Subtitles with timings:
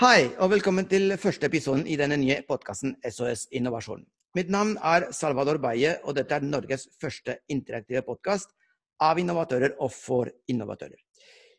[0.00, 4.00] Hei, og velkommen til første episoden i denne nye podkasten SOS Innovasjon.
[4.32, 8.54] Mitt navn er Salvador Baye, og dette er Norges første interaktive podkast
[9.04, 10.96] av innovatører og for innovatører.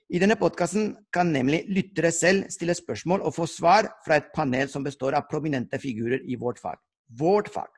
[0.09, 4.65] I denne podkasten kan nemlig lyttere selv stille spørsmål og få svar fra et panel
[4.71, 6.81] som består av prominente figurer i vårt fag.
[7.13, 7.69] Vårt fag.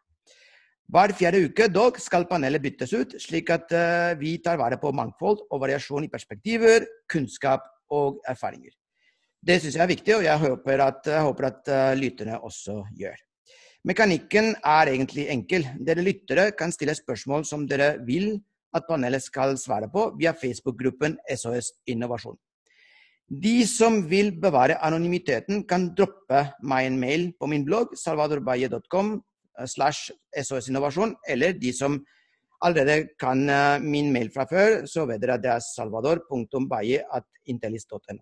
[0.87, 4.95] Hver fjerde uke dog skal panelet byttes ut, slik at uh, vi tar vare på
[4.95, 8.71] mangfold og variasjon i perspektiver, kunnskap og erfaringer.
[9.46, 12.80] Det syns jeg er viktig, og jeg håper at, jeg håper at uh, lytterne også
[12.98, 13.20] gjør.
[13.86, 15.67] Mekanikken er egentlig enkel.
[15.86, 18.39] Dere lyttere kan stille spørsmål som dere vil
[18.76, 22.39] at panelet skal svare på via Facebook-gruppen SOS Innovasjon.
[23.30, 29.16] De som vil bevare anonymiteten, kan droppe meg en mail på min blogg salvadorbaye.com
[29.59, 30.12] Eh, slash
[30.44, 32.05] SOS-innovasjon, eller de som
[32.62, 38.20] allerede kan eh, min mail fra før, så vet dere at det er salvador.baye.intellis.no.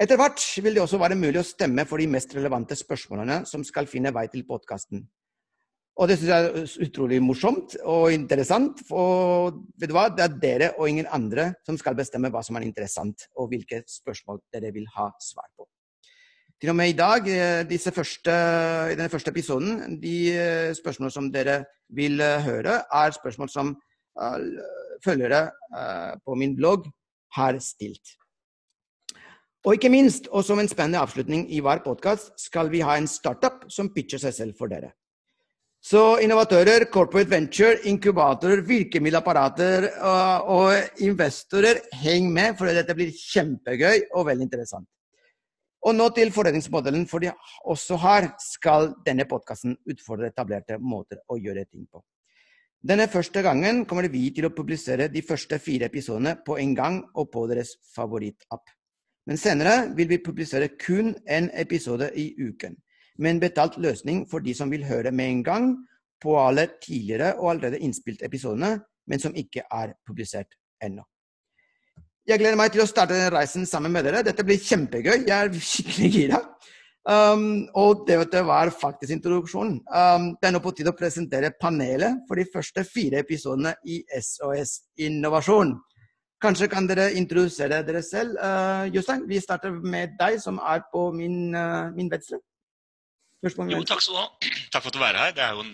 [0.00, 3.64] Etter hvert vil det også være mulig å stemme for de mest relevante spørsmålene som
[3.66, 5.04] skal finne vei til podkasten.
[6.00, 8.80] Og det syns jeg er utrolig morsomt og interessant.
[8.88, 12.56] For vet du hva, det er dere og ingen andre som skal bestemme hva som
[12.56, 15.68] er interessant, og hvilke spørsmål dere vil ha svar på.
[16.62, 18.32] Til og med i dag, eh, første,
[18.92, 23.76] i denne første episoden, de spørsmålene spørsmål som dere vil eh, høre, er spørsmål som
[25.02, 25.46] følgere
[26.20, 26.84] på min blogg
[27.32, 28.21] har stilt.
[29.62, 33.06] Og ikke minst, og som en spennende avslutning i hver podkast, skal vi ha en
[33.06, 34.90] startup som pitcher seg selv for dere.
[35.82, 44.08] Så innovatører, corporate venture, inkubatorer, virkemiddelapparater og, og investorer, heng med, for dette blir kjempegøy
[44.14, 44.86] og veldig interessant.
[45.86, 47.30] Og nå til forretningsmodellen, fordi
[47.70, 52.02] også her skal denne podkasten utfordre etablerte måter å gjøre ting på.
[52.82, 57.02] Denne første gangen kommer vi til å publisere de første fire episodene på en gang
[57.14, 58.62] og på deres favorittapp.
[59.26, 62.74] Men senere vil vi publisere kun én episode i uken,
[63.18, 65.70] med en betalt løsning for de som vil høre med en gang
[66.22, 68.76] på alle tidligere og allerede innspilte episodene,
[69.06, 71.04] men som ikke er publisert ennå.
[72.26, 74.22] Jeg gleder meg til å starte denne reisen sammen med dere.
[74.22, 75.24] Dette blir kjempegøy.
[75.26, 76.38] Jeg er skikkelig gira.
[77.02, 79.80] Um, og det, var faktisk introduksjonen.
[79.90, 83.98] Um, det er nå på tide å presentere panelet for de første fire episodene i
[84.22, 85.74] SOS Innovasjon.
[86.42, 88.34] Kanskje kan dere introdusere dere selv.
[88.42, 92.40] Uh, Jostein, vi starter med deg, som er på min, uh, min venstre.
[93.42, 94.28] Jo, takk skal du ha.
[94.72, 95.32] Takk for at du er her.
[95.34, 95.72] Det er jo en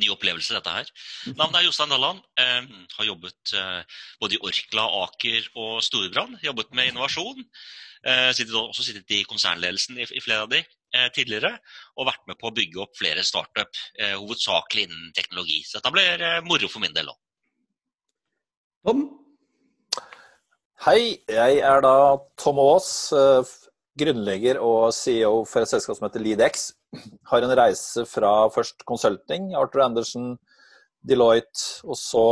[0.00, 0.90] ny opplevelse, dette her.
[1.28, 1.36] Mhm.
[1.38, 2.20] Navnet er Jostein Dalland.
[2.40, 2.66] Eh,
[2.98, 6.36] har jobbet eh, både i Orkla, Aker og Storebrand.
[6.44, 7.40] Jobbet med innovasjon.
[8.04, 11.54] Eh, sittet, også sittet i konsernledelsen i, i flere av de eh, tidligere.
[11.96, 15.62] Og vært med på å bygge opp flere startup, eh, hovedsakelig innen teknologi.
[15.64, 17.20] Så dette blir moro for min del òg.
[18.84, 19.06] Tom?
[20.82, 22.88] Hei, jeg er da Tom Aas,
[23.94, 26.72] grunnlegger og CEO for et selskap som heter LeadX
[27.30, 30.32] har en reise fra først consulting, Arthur Andersen,
[31.06, 32.26] Deloitte, og så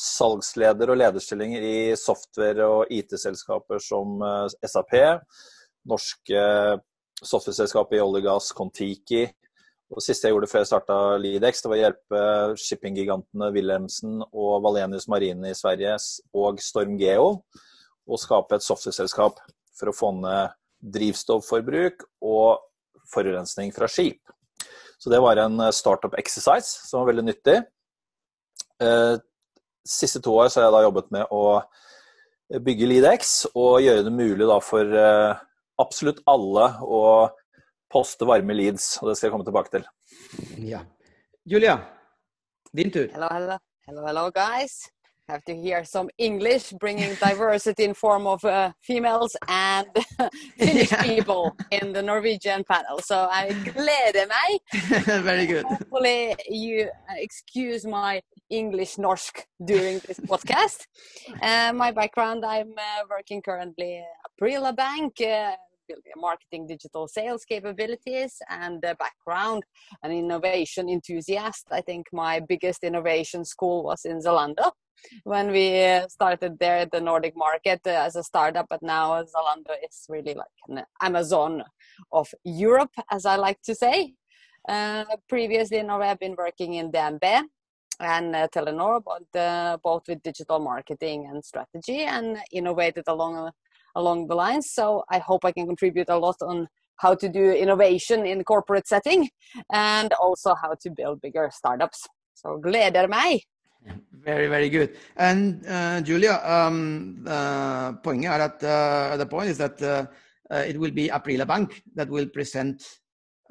[0.00, 4.96] salgsleder og lederstillinger i software- og IT-selskaper som eh, SAP,
[5.88, 6.42] norske
[7.22, 9.24] software-selskapet i olje og gass, Kon-Tiki.
[9.86, 12.22] Og det siste jeg gjorde før jeg starta Lidex, det var å hjelpe
[12.58, 15.94] shippinggigantene Wilhelmsen og Valenius Marine i Sverige
[16.34, 17.28] og Storm Geo
[18.06, 19.38] å skape et software-selskap
[19.78, 20.56] for å få ned
[20.96, 22.66] drivstoffforbruk og
[23.12, 24.20] forurensning fra skip.
[24.98, 27.56] Så det var en eh, startup exercise som var veldig nyttig.
[28.82, 29.14] Eh,
[29.86, 31.44] siste to år så har jeg da jobbet med å
[32.62, 35.42] bygge Lidex og gjøre det mulig for eh,
[35.82, 37.02] absolutt alle å
[37.96, 39.86] poste varme leads, og det skal jeg komme tilbake til.
[40.72, 40.84] Ja.
[41.46, 41.78] Julia,
[42.76, 43.08] din tur.
[43.14, 43.56] Hello, hello.
[43.86, 44.82] Hello, hello, guys.
[45.28, 49.86] have to hear some English, bringing diversity in form of uh, females and
[50.58, 51.02] Finnish yeah.
[51.02, 53.00] people in the Norwegian panel.
[53.00, 54.60] So I gleder meg.
[55.24, 55.64] Very good.
[55.64, 60.86] Hopefully you uh, excuse my English norsk during this podcast.
[61.42, 65.56] Uh, my background, I'm uh, working currently at Aprila Bank, uh,
[66.16, 69.62] marketing digital sales capabilities and background
[70.02, 71.66] an innovation enthusiast.
[71.70, 74.72] I think my biggest innovation school was in zalando.
[75.24, 79.22] When we uh, started there at the nordic market uh, as a startup but now
[79.22, 81.62] zalando is really like an amazon
[82.12, 84.14] of europe as i like to say.
[84.68, 87.44] Uh, previously now i've been working in dnb
[88.00, 93.50] and uh, Telenor, but, uh, both with digital marketing and strategy, and innovated along
[93.96, 94.70] along the lines.
[94.70, 98.86] So I hope I can contribute a lot on how to do innovation in corporate
[98.86, 99.28] setting
[99.72, 102.06] and also how to build bigger startups.
[102.34, 103.40] So glad gleder meg!
[104.24, 104.96] Very, very good.
[105.16, 110.06] And uh, Julia, um, uh, poenget er at uh, the point is that uh,
[110.50, 112.82] uh, it will be Aprila Bank that will present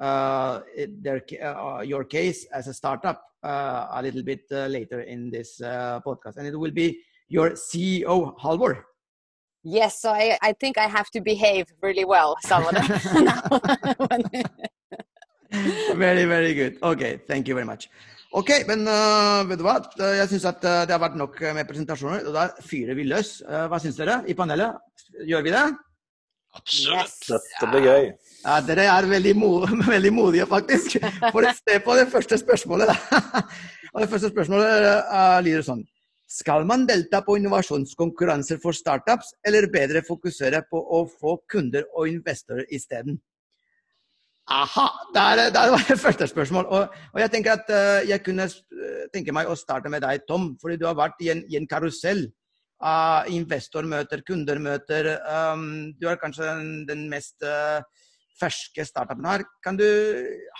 [0.00, 0.60] uh,
[1.00, 6.36] their, uh, your case as a startup a little bit later in this podcast.
[6.36, 6.98] And it will be
[7.28, 8.82] your CEO, Halvor.
[9.66, 12.86] Yes, so I, I think I have to behave really well, some of them.
[15.96, 16.78] very, very good.
[16.80, 17.88] Okay, thank you very much.
[18.30, 19.80] Ok, men uh, vet du hva?
[20.20, 22.28] Jeg syns at uh, det har vært nok med presentasjoner.
[22.28, 23.40] og Da fyrer vi løs.
[23.42, 24.78] Uh, hva syns dere i panelet?
[25.26, 25.64] Gjør vi det?
[26.54, 27.02] Absolutt.
[27.02, 27.18] Yes.
[27.26, 28.08] Dette blir gøy.
[28.44, 29.50] Ja, Dere er veldig, mo
[29.96, 31.00] veldig modige, faktisk.
[31.32, 32.94] For å se på det første spørsmålet.
[33.96, 35.82] og det første spørsmålet uh, lyder sånn.
[36.26, 42.10] Skal man delta på innovasjonskonkurranser for startups, eller bedre fokusere på å få kunder og
[42.10, 43.20] investorer isteden?
[44.50, 44.86] Aha!
[45.14, 46.66] Der, der, var det første spørsmål.
[46.66, 48.46] Og, og jeg tenker at uh, jeg kunne
[49.14, 50.52] tenke meg å starte med deg, Tom.
[50.62, 52.26] Fordi du har vært i en, i en karusell
[52.82, 55.12] av investormøter, kundermøter.
[55.30, 57.82] Um, du er kanskje den, den mest uh,
[58.38, 59.46] ferske startupen her.
[59.78, 59.88] Du,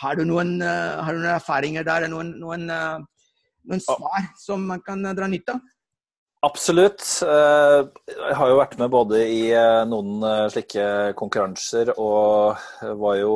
[0.02, 2.08] har, du noen, har du noen erfaringer der?
[2.10, 2.70] Noen, noen,
[3.66, 5.64] noen svar som man kan dra nytte av?
[6.44, 7.02] Absolutt.
[7.24, 7.78] Eh,
[8.12, 10.84] jeg har jo vært med både i eh, noen eh, slike
[11.18, 12.60] konkurranser, og
[13.00, 13.32] var jo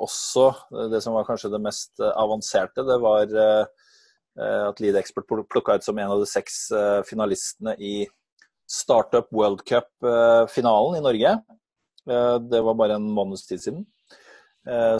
[0.00, 0.46] også
[0.90, 3.36] Det som var kanskje det mest avanserte, det var
[4.40, 6.70] at Lead Expert plukka ut som en av de seks
[7.04, 8.06] finalistene i
[8.70, 11.32] Startup World Cup-finalen i Norge.
[12.46, 13.82] Det var bare en måneds tid siden.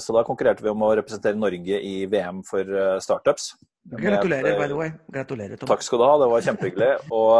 [0.03, 3.53] Så da konkurrerte vi om å representere Norge i VM for startups.
[3.85, 4.93] Gratulerer, by the way.
[5.09, 5.69] Gratulerer, Tom.
[5.71, 6.91] Takk skal du ha, det var kjempehyggelig.
[7.17, 7.39] Og,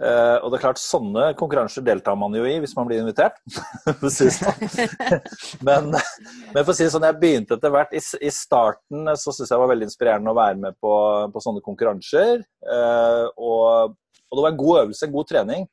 [0.00, 3.38] uh, og, det er klart, sånne konkurranser deltar man jo i hvis man blir invitert.
[4.16, 4.68] Sånn.
[5.66, 9.32] men, men, for å si det sånn, jeg begynte etter hvert I, i starten så
[9.32, 10.94] syntes jeg det var veldig inspirerende å være med på,
[11.34, 12.46] på sånne konkurranser.
[12.64, 13.98] Uh, og,
[14.28, 15.68] og, det var en god øvelse, en god trening.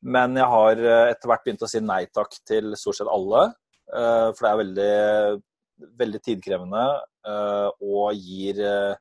[0.00, 3.42] Men jeg har eh, etter hvert begynt å si nei takk til stort sett alle.
[3.92, 4.92] For det er veldig,
[6.00, 6.84] veldig tidkrevende
[7.84, 8.94] og gir Eh,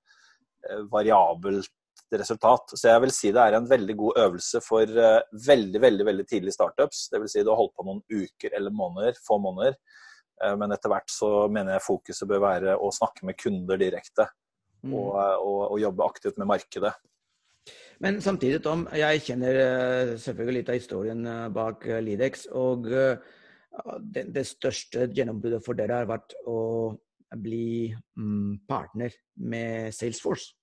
[0.92, 1.71] variabelt
[2.18, 2.74] resultat.
[2.75, 6.27] Så jeg vil si det er en veldig god øvelse for uh, veldig veldig, veldig
[6.27, 7.07] tidlige startups.
[7.13, 7.33] Dvs.
[7.33, 9.77] Si du har holdt på noen uker eller måneder, få måneder.
[10.44, 14.30] Uh, men etter hvert så mener jeg fokuset bør være å snakke med kunder direkte.
[14.81, 14.95] Mm.
[14.95, 16.94] Og, og, og, jobbe aktivt med markedet.
[18.00, 19.57] Men samtidig, Tom, jeg kjenner
[20.15, 22.45] selvfølgelig litt av historien bak Lidex.
[22.56, 26.62] Og det, det største gjennombruddet for dere har vært å
[27.44, 29.12] bli mm, partner
[29.51, 30.56] med Salesforce.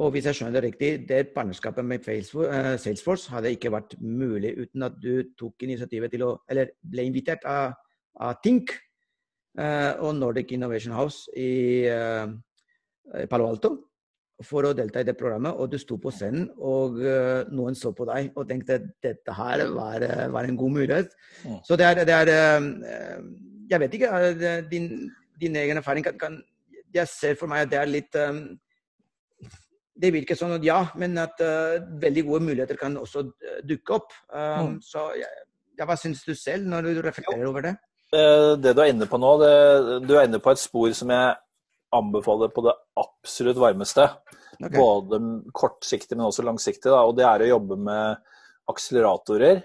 [0.00, 4.54] Og hvis jeg skjønner det riktig, det partnerskapet med eh, Salesforce hadde ikke vært mulig
[4.56, 7.74] uten at du tok initiativet til å Eller ble invitert av,
[8.16, 8.72] av Tink
[9.60, 12.32] uh, og Nordic Innovation House i uh,
[13.28, 13.74] Palo Alto
[14.40, 15.52] for å delta i det programmet.
[15.52, 16.96] Og du sto på scenen, og
[17.52, 21.12] noen så på deg og tenkte at dette her var, var en god mulighet.
[21.44, 21.58] Mm.
[21.66, 22.30] Så det er, det er
[23.68, 24.22] Jeg vet ikke.
[24.70, 24.88] Din,
[25.36, 26.40] din egen erfaring kan, kan,
[26.88, 28.40] Jeg ser for meg at det er litt um,
[30.00, 33.98] Det virker sånn at ja, men at uh, veldig gode muligheter kan også uh, dukke
[33.98, 34.14] opp.
[34.32, 34.74] Um, mm.
[34.86, 35.28] Så ja,
[35.84, 37.76] hva syns du selv når du reflekterer over det?
[38.10, 39.54] Eh, det du er inne på nå, det,
[40.08, 41.34] du er inne på et spor som jeg
[41.94, 44.06] anbefaler på det absolutt varmeste.
[44.60, 44.76] Okay.
[44.76, 45.20] Både
[45.56, 46.88] kortsiktig, men også langsiktig.
[46.90, 48.32] Da, og det er å jobbe med
[48.70, 49.62] akseleratorer.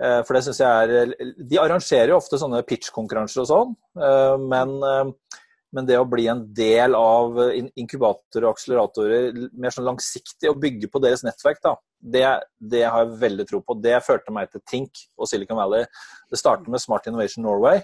[0.00, 4.36] Eh, for det syns jeg er De arrangerer jo ofte sånne pitch-konkurranser og sånn, eh,
[4.40, 5.40] men, eh,
[5.74, 7.38] men, det å bli en del av
[7.78, 12.24] inkubatorer og akseleratorer mer sånn langsiktig og bygge på deres nettverk, da, det,
[12.58, 13.78] det, har jeg veldig tro på.
[13.82, 15.86] Det førte meg til Tink og Silicon Valley.
[16.30, 17.82] Det startet med Smart Innovation Norway.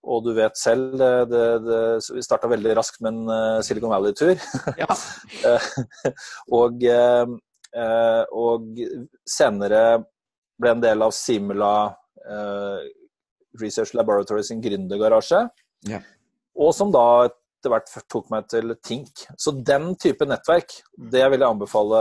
[0.00, 1.80] Og du vet selv, det, det, det,
[2.16, 4.40] vi starta veldig raskt med en Silicon Valley-tur.
[4.80, 4.88] Ja.
[6.60, 6.86] og,
[8.40, 8.80] og
[9.28, 9.82] senere
[10.60, 11.74] ble en del av Simula
[12.24, 12.88] eh,
[13.60, 15.44] Research Laboratory sin gründergarasje.
[15.88, 16.00] Ja.
[16.58, 17.04] Og som da
[17.60, 19.26] etter hvert tok meg til Tink.
[19.38, 20.72] Så den type nettverk,
[21.12, 22.00] det vil jeg anbefale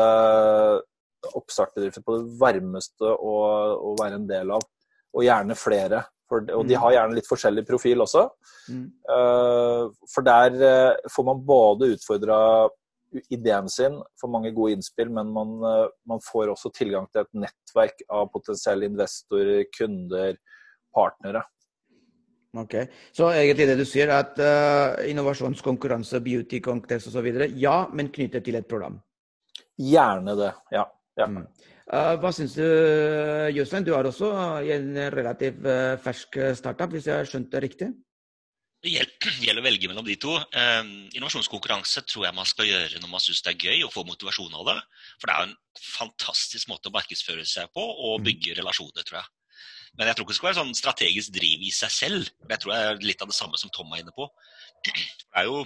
[1.35, 3.35] oppstartbedrifter på det varmeste å,
[3.75, 4.63] å, være en del av.
[5.17, 6.03] Og gjerne flere.
[6.29, 6.81] For, og de mm.
[6.83, 8.27] har gjerne litt forskjellig profil også.
[8.69, 8.83] Mm.
[9.09, 12.37] Uh, for der uh, får man både utfordra
[13.33, 17.39] ideen sin, får mange gode innspill, men man, uh, man, får også tilgang til et
[17.47, 20.37] nettverk av potensielle investorer, kunder,
[20.93, 21.41] partnere.
[22.57, 22.73] Ok,
[23.13, 27.27] Så egentlig det du sier, er at uh, innovasjonskonkurranse, beauty contest osv.,
[27.61, 28.97] ja, men knyttet til et program?
[29.77, 30.87] Gjerne det, ja.
[31.19, 31.27] ja.
[31.29, 31.43] Mm.
[31.89, 32.65] Uh, hva syns du,
[33.53, 33.85] Jostein?
[33.85, 34.31] Du er også
[34.65, 37.91] i en relativt uh, fersk startup, hvis jeg har skjønt det riktig?
[38.79, 38.93] Det
[39.43, 40.37] gjelder å velge mellom de to.
[40.39, 44.07] Eh, innovasjonskonkurranse tror jeg man skal gjøre når man syns det er gøy og får
[44.07, 44.77] motivasjon av det.
[45.19, 48.29] For det er en fantastisk måte å markedsføre seg på og mm.
[48.29, 49.31] bygge relasjoner, tror jeg.
[49.97, 52.29] Men jeg tror ikke det skal være sånn strategisk driv i seg selv.
[52.49, 54.29] Jeg tror det er litt av det samme som Tom er inne på.
[54.85, 54.93] Det
[55.41, 55.63] er jo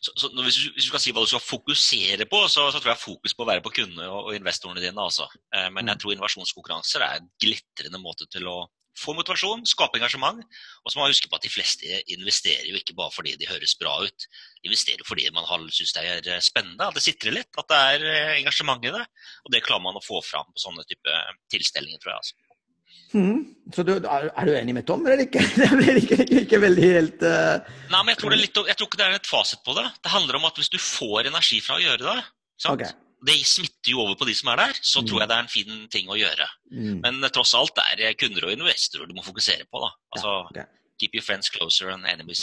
[0.00, 2.80] så, så hvis, du, hvis, du, skal si hva du skal fokusere på, så, så
[2.80, 4.96] tror jeg fokus på å være på kundene og, og investorene dine.
[4.96, 5.26] Altså.
[5.52, 6.02] Eh, men jeg mm.
[6.02, 8.62] tror innovasjonskonkurranser er en glitrende måte til å
[8.98, 10.40] få motivasjon, skape engasjement.
[10.84, 13.48] Og så må man huske på at de fleste investerer jo ikke bare fordi de
[13.50, 14.28] høres bra ut.
[14.60, 17.80] De investerer fordi man syns det er eh, spennende, at det sitrer litt, at det
[17.94, 19.04] er eh, engasjement i det.
[19.44, 21.20] Og det klarer man å få fram på sånne type
[21.52, 22.24] tilstelninger, tror jeg.
[22.24, 22.49] altså.
[23.12, 23.38] Mm.
[23.74, 25.42] Så du, er, du enig med Tom, eller ikke?
[25.60, 27.68] Det blir ikke, ikke, ikke veldig helt uh...
[27.90, 29.86] Nei, men jeg tror, litt, jeg tror, ikke det er et fasit på det.
[30.02, 32.26] Det handler om at hvis du får energi fra å gjøre det,
[32.72, 32.90] okay.
[33.28, 35.08] det smitter jo over på de som er der, så mm.
[35.10, 36.50] tror jeg det er en fin ting å gjøre.
[36.72, 36.98] Mm.
[37.04, 39.82] Men uh, tross alt er det kunder og investorer du må fokusere på.
[39.86, 39.94] da.
[40.16, 40.68] Altså, ja, okay.
[41.00, 42.42] Keep your friends closer and enemies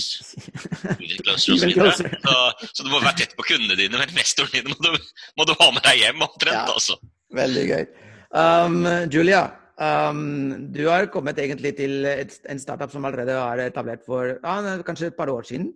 [1.03, 1.75] even closer osv.
[1.77, 5.13] Så, så, så du må være tett på kundene dine, men investorene dine må du,
[5.37, 6.57] må du ha med deg hjem omtrent.
[6.57, 6.97] Ja, altså.
[7.37, 7.85] Veldig gøy.
[8.33, 8.81] Um,
[9.13, 9.43] Julia,
[9.77, 14.77] Um, du har kommet egentlig til et, en startup som allerede er etablert for ja,
[14.85, 15.69] kanskje et par år siden.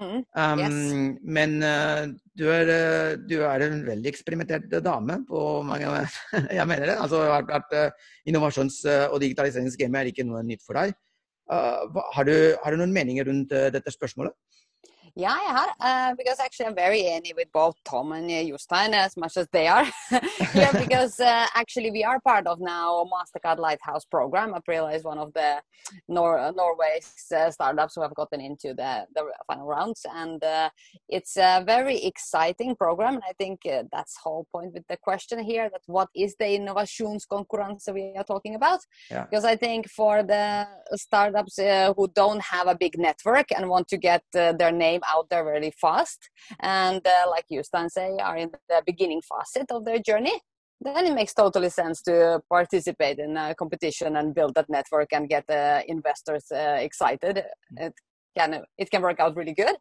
[0.00, 1.18] Mm, um, yes.
[1.22, 2.06] Men uh,
[2.38, 5.90] du, er, uh, du, er, en veldig eksperimentert dame på mange
[6.58, 6.96] Jeg mener det.
[6.96, 10.96] Altså, at, uh, innovasjons- og digitaliseringsgamet er ikke noe nytt for deg.
[11.52, 14.32] Har du, har, du, noen meninger rundt dette spørsmålet?
[15.14, 18.94] Yeah, I had uh, because actually I'm very any with both Tom and uh, Jostein
[18.94, 19.86] as much as they are.
[20.54, 24.54] yeah, because uh, actually we are part of now Mastercard Lighthouse program.
[24.54, 25.60] Aprila is one of the
[26.08, 30.70] Nor- Norway's uh, startups who have gotten into the, the final rounds, and uh,
[31.10, 33.14] it's a very exciting program.
[33.16, 36.46] And I think uh, that's whole point with the question here: that what is the
[36.46, 38.80] innovationskonkurranse we are talking about?
[39.10, 39.24] Yeah.
[39.24, 43.98] Because I think for the startups who don't have a big network and want to
[43.98, 46.30] get their name out there really fast.
[46.60, 50.40] And uh, like Justin say are in the beginning facet of their journey.
[50.80, 55.28] Then it makes totally sense to participate in a competition and build that network and
[55.28, 55.44] get
[55.86, 57.44] investors uh, excited.
[57.76, 57.94] It
[58.36, 59.76] can it can work out really good.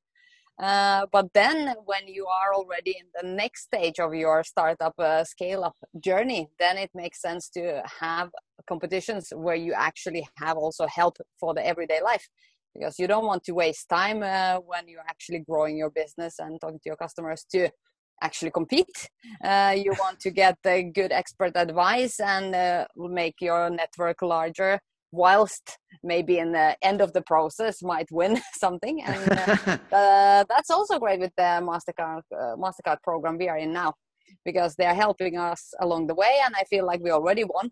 [0.61, 5.23] Uh, but then when you are already in the next stage of your startup uh,
[5.23, 8.29] scale up journey then it makes sense to have
[8.67, 12.27] competitions where you actually have also help for the everyday life
[12.73, 16.59] because you don't want to waste time uh, when you're actually growing your business and
[16.59, 17.69] talking to your customers to
[18.21, 19.09] actually compete.
[19.43, 24.79] Uh, you want to get the good expert advice and uh, make your network larger
[25.11, 30.69] whilst maybe in the end of the process might win something and uh, uh, that's
[30.69, 33.93] also great with the mastercard uh, mastercard program we are in now
[34.45, 37.69] because they are helping us along the way and i feel like we already won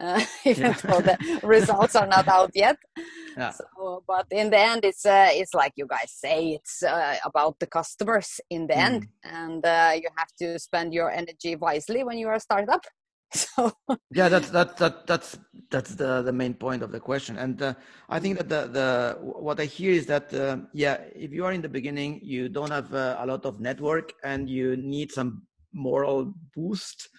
[0.00, 0.72] uh, even yeah.
[0.72, 2.78] though the results are not out yet.
[3.38, 3.50] Yeah.
[3.50, 7.58] So, but in the end, it's uh, it's like you guys say, it's uh, about
[7.58, 8.86] the customers in the mm.
[8.86, 12.86] end, and uh, you have to spend your energy wisely when you are a startup.
[13.34, 13.72] So
[14.10, 15.38] yeah, that's that that that's
[15.70, 17.74] that's the the main point of the question, and uh,
[18.08, 21.52] I think that the the what I hear is that uh, yeah, if you are
[21.52, 25.42] in the beginning, you don't have a lot of network, and you need some
[25.74, 27.10] moral boost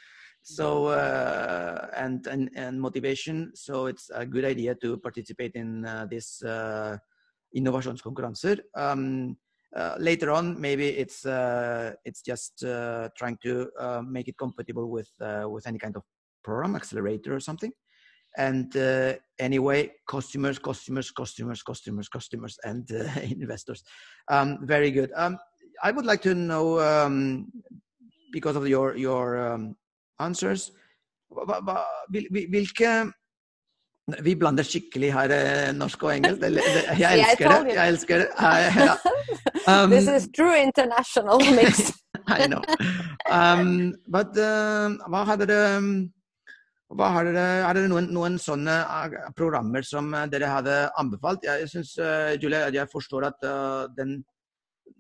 [0.48, 3.52] so uh, and, and and motivation.
[3.54, 6.98] So it's a good idea to participate in uh, this uh,
[7.56, 9.36] innovasjonskonkurranser um,
[9.76, 14.90] uh, later on maybe it's uh, it's just uh, trying to uh, make it compatible
[14.90, 15.12] with
[15.46, 16.04] with any kind of
[16.44, 17.72] program accelerator or something.
[18.38, 18.74] And
[19.40, 22.90] anyway customers customers customers customers customers and
[23.22, 23.84] investors.
[24.30, 25.12] Um, very good.
[25.16, 25.38] Um,
[25.84, 27.52] i would like to know um,
[28.32, 29.76] because of your your um,
[30.24, 30.72] answers.
[31.34, 31.78] Hva, hva,
[32.10, 32.92] hvilke
[34.24, 36.46] Vi blander skikkelig her eh, norsk og engelsk.
[37.04, 37.74] Jeg elsker det.
[37.76, 38.30] Jeg elsker det.
[38.40, 38.98] Ja.
[39.68, 41.92] Um, This is true international mix.
[42.28, 42.62] I know.
[43.30, 45.82] Um, but uh, hva hadde dere
[46.96, 51.44] hva har dere, Er det noen, noen, sånne uh, programmer som uh, dere hadde anbefalt?
[51.44, 54.22] Jeg synes, uh, Julia, jeg forstår at uh, den,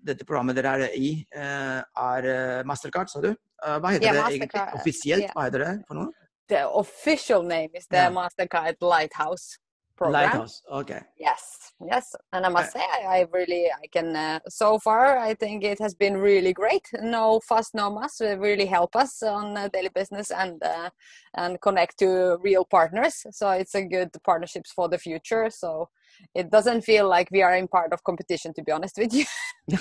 [0.04, 2.28] dette programmet dere er i, er
[2.68, 3.32] Mastercard, sa du?
[3.66, 4.66] Uh, hva heter ja, det egentlig?
[4.78, 6.28] Offisielt, hva heter det for noe?
[6.48, 8.12] The official name is the ja.
[8.14, 9.58] Mastercard Lighthouse
[9.98, 10.24] program.
[10.24, 11.02] Lighthouse, okay.
[11.20, 14.16] Yes, yes, and I must say, I, I really, I can.
[14.16, 16.88] Uh, so far, I think it has been really great.
[17.02, 18.22] No fuss, no muss.
[18.22, 20.90] It really help us on uh, daily business and uh,
[21.36, 23.26] and connect to real partners.
[23.32, 25.50] So it's a good partnerships for the future.
[25.50, 25.90] So
[26.34, 29.26] it doesn't feel like we are in part of competition to be honest with you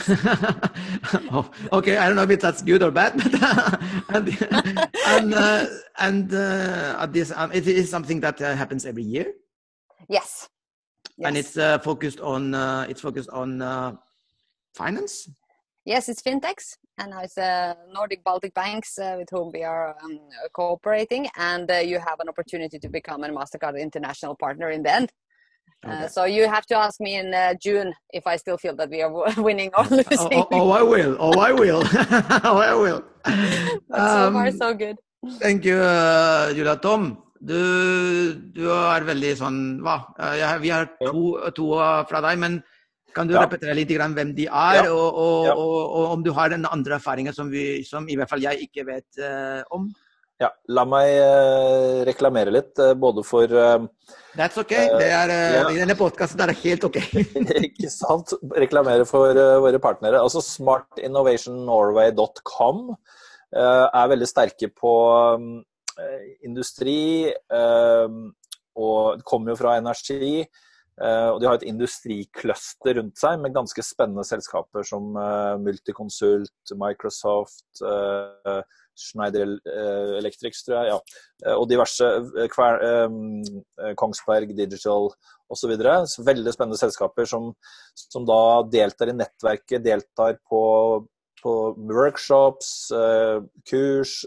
[1.32, 3.76] oh, okay i don't know if that's good or bad but uh,
[4.10, 4.26] and
[5.06, 5.66] and, uh,
[5.98, 9.32] and uh, this um, it is something that uh, happens every year
[10.08, 10.48] yes,
[11.16, 11.28] yes.
[11.28, 13.92] and it's uh, focused on uh, it's focused on uh,
[14.74, 15.28] finance
[15.86, 19.94] Yes, it's fintechs, and now it's uh, Nordic Baltic banks uh, with whom we are
[20.02, 20.18] um,
[20.52, 24.92] cooperating, and uh, you have an opportunity to become a Mastercard international partner in the
[24.92, 25.12] end.
[25.86, 26.08] Uh, okay.
[26.08, 29.00] so you have to ask me in uh, June if I still feel that we
[29.00, 30.18] are winning or losing.
[30.18, 31.16] oh, oh, oh, I will.
[31.20, 31.82] Oh, I will.
[32.42, 33.04] oh, I will.
[33.22, 34.96] But so far, um, so good.
[35.38, 36.76] Thank you, uh, Julia.
[36.78, 39.98] Tom, du, du er veldig sånn hva?
[40.62, 41.66] Vi har to, to
[42.08, 42.52] fra deg, men
[43.16, 43.46] kan du ja.
[43.46, 44.90] repetere litt hvem de er, ja.
[44.92, 45.54] og, og, ja.
[45.56, 48.56] og, og, om du har en andre erfaringer som, vi, som i hvert fall jeg
[48.68, 49.82] ikke vet uh, om?
[50.36, 53.48] Ja, la meg uh, reklamere litt, uh, både for
[54.36, 55.00] That's ok.
[55.00, 55.32] Det er,
[55.72, 57.00] I denne podkasten er det helt ok.
[57.70, 58.36] ikke sant.
[58.52, 59.32] Reklamere for
[59.64, 60.20] våre partnere.
[60.20, 62.92] Altså smartinnovationnorway.com
[63.56, 64.92] er veldig sterke på
[65.40, 65.64] um,
[66.44, 67.32] industri,
[68.76, 70.46] og kommer jo fra energi.
[70.96, 75.10] Uh, og de har et industrikluster rundt seg med ganske spennende selskaper som
[75.60, 77.82] Multiconsult, Microsoft,
[78.96, 79.58] Schneider
[80.16, 81.52] Electric, tror jeg, ja.
[81.52, 82.08] og diverse
[84.00, 85.10] Kongsberg Digital
[85.52, 85.74] osv.
[85.76, 87.50] Veldig spennende selskaper som,
[87.92, 90.62] som, da deltar i nettverket, deltar på,
[91.42, 91.54] på
[91.92, 92.88] workshops,
[93.68, 94.22] kurs.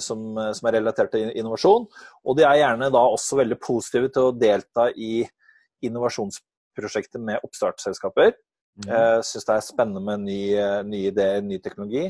[0.00, 1.84] Som, som, er relatert til innovasjon.
[2.24, 5.26] Og de er gjerne da også veldig positive til å delta i
[5.84, 8.32] innovasjonsprosjekter med oppstartsselskaper.
[8.78, 8.88] Mm.
[8.88, 12.06] Uh, Syns det er spennende med nye, nye ideer, ny teknologi.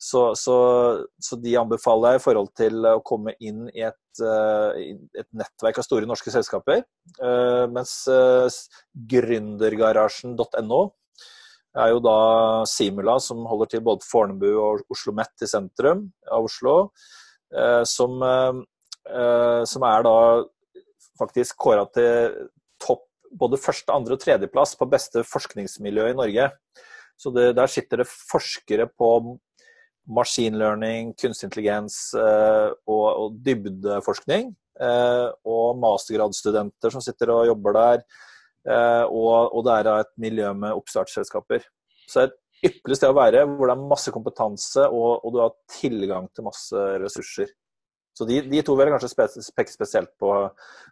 [0.00, 0.56] Så, så,
[1.22, 5.86] så, de anbefaler jeg i forhold til å komme inn i et, et nettverk av
[5.86, 6.82] store norske selskaper.
[7.72, 8.48] Mens uh,
[11.74, 16.06] gründergarasjen.no er jo da Simula, som holder til både Fornebu og Oslo Met i sentrum
[16.30, 16.90] av Oslo.
[17.86, 18.22] Som,
[19.70, 20.16] som er da
[21.20, 22.48] faktisk kåra til
[22.82, 23.04] topp
[23.34, 26.50] både første, andre og tredjeplass på beste forskningsmiljø i Norge.
[27.18, 29.38] Så det, Der sitter det forskere på
[30.06, 34.52] machine learning, kunstig intelligens eh, og, og, dybdeforskning.
[34.80, 38.04] Eh, og mastergradsstudenter som sitter og jobber der.
[38.64, 41.66] Eh, og, det er et miljø med oppstartsselskaper.
[42.08, 45.40] Så det er et ypperlig sted å være hvor det er masse kompetanse og, du
[45.42, 47.52] har tilgang til masse ressurser.
[48.14, 50.30] Så de, de, to vil jeg kanskje peke spesielt på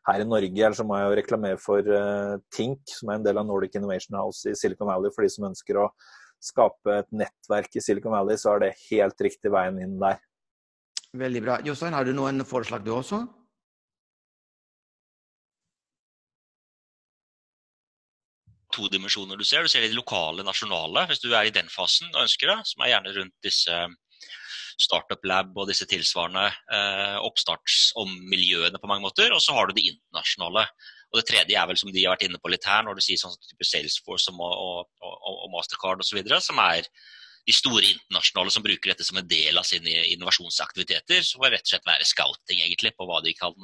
[0.09, 0.59] her i Norge.
[0.59, 3.79] Eller så må jeg jo reklamere for uh, Tink, som er en del av Nordic
[3.79, 5.15] Innovation House i Silicon Valley.
[5.15, 5.87] For de som ønsker å
[6.43, 10.19] skape et nettverk i Silicon Valley, så er det helt riktig veien inn der.
[11.23, 11.61] Veldig bra.
[11.63, 13.23] Jostein, har du noen forslag du også?
[18.75, 19.65] To dimensjoner du ser.
[19.65, 22.85] Du ser de lokale, nasjonale, hvis du er i den fasen og ønsker det, som
[22.85, 23.83] er gjerne rundt disse
[24.81, 29.33] Startup Lab og disse tilsvarende eh, miljøene på mange måter.
[29.35, 30.67] Og så har du det internasjonale.
[31.13, 33.05] Og det tredje er vel som de har vært inne på litt her, når du
[33.05, 36.89] sier sånn type Salesforce og, og, og, og Mastercard osv., som er
[37.43, 41.25] de store internasjonale som bruker dette som en del av sine innovasjonsaktiviteter.
[41.27, 43.57] Så får det rett og slett være scouting egentlig på de kan,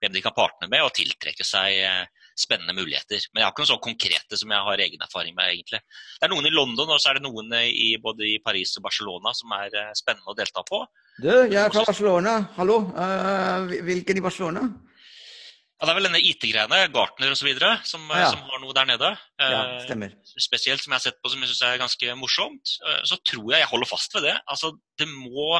[0.00, 3.22] hvem de kan partne med og tiltrekke seg eh, spennende muligheter.
[3.32, 5.80] Men jeg har ikke noe så konkrete som jeg har egen erfaring med, egentlig.
[6.16, 8.84] Det er noen i London, og så er det noen i, både i Paris og
[8.86, 10.82] Barcelona som er eh, spennende å delta på.
[11.16, 12.38] Du, jeg er fra Barcelona.
[12.58, 12.82] Hallo.
[12.92, 14.66] Uh, hvilken i Barcelona?
[15.76, 17.50] Ja, Det er vel denne IT-greiene, Gartner osv.,
[17.84, 18.30] som, ja.
[18.32, 19.10] som har noe der nede.
[19.40, 20.14] Ja, stemmer.
[20.14, 22.76] Eh, spesielt som jeg har sett på som jeg syns er ganske morsomt.
[22.80, 24.36] Eh, så tror jeg jeg holder fast ved det.
[24.48, 25.58] Altså, det må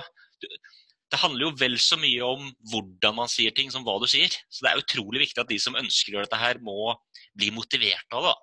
[1.12, 4.32] det handler jo vel så mye om hvordan man sier ting, som hva du sier.
[4.50, 6.96] Så det er utrolig viktig at de som ønsker å gjøre dette her, må
[7.38, 8.34] bli motivert av det.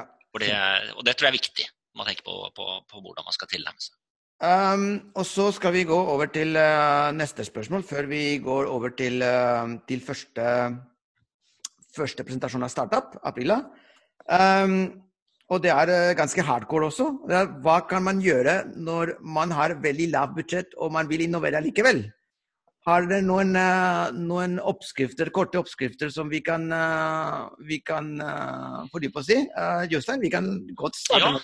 [0.00, 0.04] Ja.
[0.42, 0.50] det
[0.96, 3.50] og det tror jeg er viktig når man tenker på, på, på hvordan man skal
[3.50, 3.94] tilnærme seg.
[4.40, 8.94] Um, og så skal vi gå over til uh, neste spørsmål, før vi går over
[8.96, 10.46] til, uh, til første,
[11.92, 13.58] første, presentasjon av Startup, Aprila.
[14.30, 14.78] Um,
[15.50, 17.08] og det er eh, ganske hardcore også.
[17.30, 21.62] Er, hva kan man gjøre når man har veldig lavt budsjett og man vil innovere
[21.64, 22.04] likevel?
[22.86, 28.14] Har dere noen, eh, noen, oppskrifter, korte oppskrifter som vi kan, eh, vi kan
[28.92, 29.42] fordype oss i?
[29.90, 31.42] Jostein, vi kan godt starte.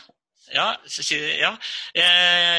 [0.55, 0.77] Ja,
[1.11, 1.53] ja, ja.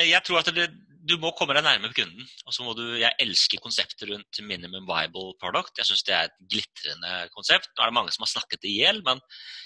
[0.03, 0.67] Jeg tror at det,
[1.07, 2.25] du må komme deg nærme kunden.
[2.45, 5.77] Og så må du, Jeg elsker konseptet rundt minimum viable product.
[5.79, 7.69] Jeg syns det er et glitrende konsept.
[7.73, 9.21] Nå er det mange som har snakket i hjel, men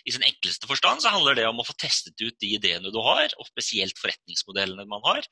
[0.05, 2.99] i sin enkleste forstand så handler det om å få testet ut de ideene du
[3.03, 5.25] har, og spesielt forretningsmodellene man har,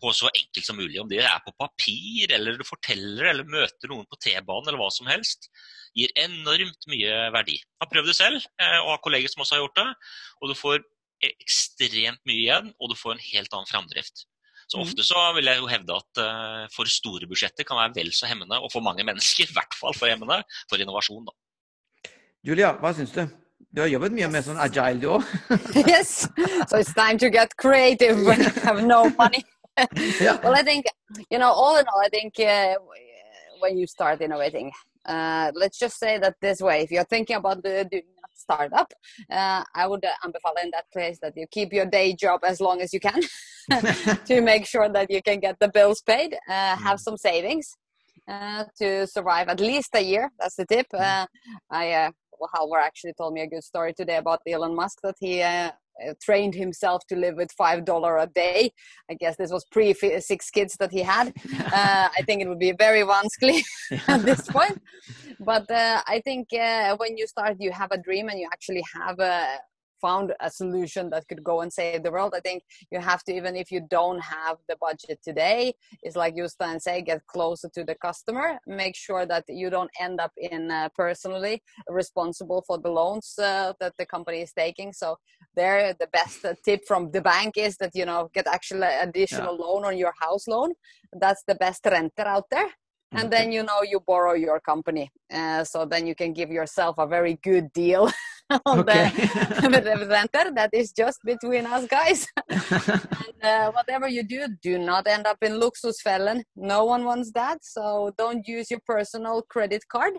[0.00, 0.98] på så enkelt som mulig.
[1.02, 4.90] Om det er på papir, eller du forteller eller møter noen på T-banen, eller hva
[4.94, 5.50] som helst,
[5.94, 7.60] gir enormt mye verdi.
[7.60, 9.88] Jeg har prøvd det selv, eh, og har kolleger som også har gjort det.
[10.42, 10.84] Og du får
[11.24, 14.26] ekstremt mye igjen, og du får en helt annen framdrift.
[14.68, 14.84] Så mm.
[14.84, 18.28] ofte så vil jeg jo hevde at uh, for store budsjetter kan være vel så
[18.30, 21.24] hemmende, og for mange mennesker i hvert fall for hemmende, for innovasjon.
[21.30, 22.12] da.
[22.44, 23.24] Julia, hva syns du?
[23.74, 25.28] Du har jobbet mye med sånn agile, du òg?
[25.88, 26.28] yes.
[26.68, 29.42] So it's time to get creative when you have no money.
[30.20, 30.38] yeah.
[30.42, 30.86] Well, I think,
[31.30, 32.74] you know, all in all, I think uh,
[33.60, 34.70] when you start innovating,
[35.06, 38.02] uh, let's just say that this way, if you're thinking about the,
[38.46, 38.88] startup,
[39.38, 42.60] uh, I would uh, amplify in that case that you keep your day job as
[42.66, 43.20] long as you can
[44.28, 47.66] to make sure that you can get the bills paid, uh, have some savings.
[48.26, 50.30] Uh, to survive at least a year.
[50.38, 50.86] That's the tip.
[50.94, 51.26] Uh,
[51.70, 52.23] I uh, well,
[52.54, 55.70] Halvor actually told me a good story today about Elon Musk that he uh,
[56.22, 58.72] trained himself to live with five dollar a day.
[59.10, 61.32] I guess this was pre six kids that he had.
[61.74, 63.62] Uh, I think it would be very vanskelig
[64.08, 64.80] at this point.
[65.40, 66.48] But uh, I think
[67.00, 69.58] when you start, you have a dream and you actually have a
[70.06, 72.32] found a solution that could go and save the world.
[72.36, 72.60] I think
[72.92, 75.60] you have to, even if you don't have the budget today,
[76.04, 78.48] it's like you stand say, get closer to the customer,
[78.82, 81.56] make sure that you don't end up in uh, personally
[81.88, 84.92] responsible for the loans uh, that the company is taking.
[84.92, 85.08] So
[85.58, 89.64] there, the best tip from the bank is that you know get actually additional yeah.
[89.64, 90.70] loan on your house loan.
[91.22, 92.70] That's the best renter out there
[93.14, 96.98] and then you know you borrow your company uh, so then you can give yourself
[96.98, 98.10] a very good deal
[98.66, 99.10] on okay.
[99.16, 102.26] the center that is just between us guys.
[102.50, 107.58] And uh, whatever you do do not end up in luxusfellen no one wants that
[107.64, 110.14] so don't use your personal credit card.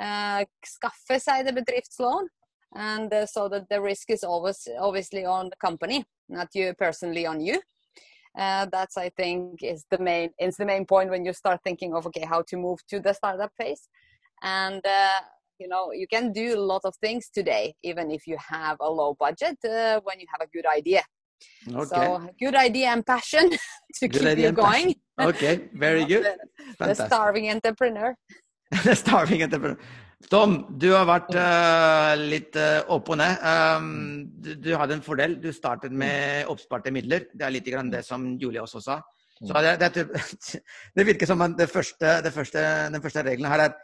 [0.00, 2.28] Uh, skaffe seg det bedriftslån
[2.74, 7.26] and uh, so that the risk is always obviously on the company not you personally
[7.26, 7.60] on you.
[8.38, 11.94] Uh, that's I think is the main it's the main point when you start thinking
[11.94, 13.88] of okay how to move to the startup phase,
[14.42, 15.20] and uh,
[15.60, 18.90] you know you can do a lot of things today even if you have a
[18.90, 21.02] low budget uh, when you have a good idea.
[21.68, 21.84] Okay.
[21.94, 23.50] So good idea and passion
[24.00, 24.94] to good keep you going.
[25.20, 26.24] Okay, very good.
[26.78, 28.14] the, the starving entrepreneur.
[28.84, 29.76] the starving entrepreneur.
[30.30, 33.42] Tom, du har vært uh, litt uh, opp og ned.
[33.42, 33.88] Um,
[34.30, 35.34] du, du, hadde en fordel.
[35.42, 37.26] Du startet med oppsparte midler.
[37.34, 39.00] Det er litt det som Julie også sa.
[39.38, 40.06] Så det, det,
[40.98, 42.62] det virker som at det første, det første,
[42.94, 43.76] den første regelen her er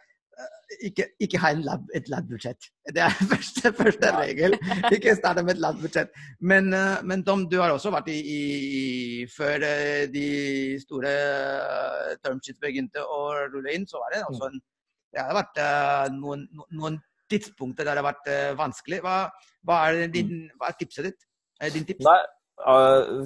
[0.89, 2.69] ikke, ikke ha lab, et lab-budsjett.
[2.95, 4.21] Det er første, første ja.
[4.21, 4.57] regel.
[4.93, 6.13] Ikke starte med et lab-budsjett.
[6.41, 6.71] Men,
[7.07, 9.65] men, Tom, du har også vært i, i Før
[10.13, 10.29] de
[10.83, 11.15] store
[12.25, 14.63] termsheets begynte å rulle inn, så var det også en
[15.15, 15.59] det har vært
[16.17, 18.99] noen, noen, tidspunkter der det har vært vanskelig.
[19.01, 19.15] Hva,
[19.65, 21.23] hva, er din, hva, er tipset ditt?
[21.63, 22.05] Er din tips?
[22.05, 22.19] Nei,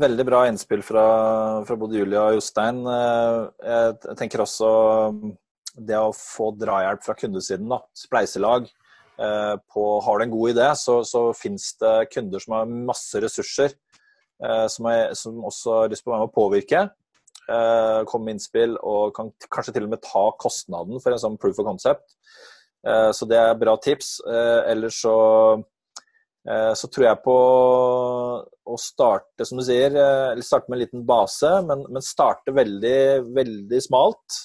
[0.01, 1.03] veldig bra innspill fra,
[1.67, 2.79] fra, både Julia og Jostein.
[2.87, 4.71] jeg tenker også
[5.75, 8.71] det å få drahjelp fra kundesiden, da, spleiselag.
[9.19, 13.73] På, har du en god idé, så, så finnes det kunder som har masse ressurser,
[14.71, 16.85] som, er, som også har lyst på å med å påvirke.
[17.49, 21.39] Eh, komme med innspill og kan kanskje til og med ta kostnaden for en sånn
[21.41, 22.13] proof of concept.
[22.85, 24.19] Eh, så det er bra tips.
[24.29, 25.17] Eh, ellers så,
[26.49, 27.37] så tror jeg på
[28.69, 33.01] å starte, som du sier, eller starte med en liten base, men, men starte veldig,
[33.37, 34.39] veldig smalt.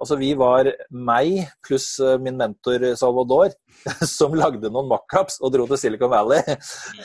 [0.00, 1.92] Altså, vi var meg pluss
[2.24, 3.52] min mentor Salvador
[4.16, 6.40] som lagde noen mockups og dro til Silicon Valley.